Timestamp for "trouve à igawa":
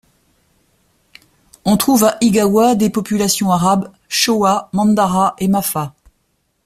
1.77-2.73